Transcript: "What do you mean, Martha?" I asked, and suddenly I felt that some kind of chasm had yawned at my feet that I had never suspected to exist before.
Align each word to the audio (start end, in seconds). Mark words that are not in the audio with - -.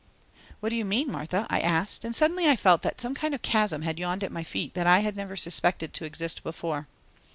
"What 0.61 0.69
do 0.69 0.75
you 0.75 0.83
mean, 0.83 1.11
Martha?" 1.11 1.45
I 1.51 1.59
asked, 1.59 2.03
and 2.03 2.15
suddenly 2.15 2.49
I 2.49 2.55
felt 2.55 2.81
that 2.81 2.99
some 2.99 3.13
kind 3.13 3.35
of 3.35 3.43
chasm 3.43 3.83
had 3.83 3.99
yawned 3.99 4.23
at 4.23 4.31
my 4.31 4.43
feet 4.43 4.73
that 4.73 4.87
I 4.87 5.01
had 5.01 5.15
never 5.15 5.37
suspected 5.37 5.93
to 5.93 6.05
exist 6.05 6.41
before. 6.41 6.87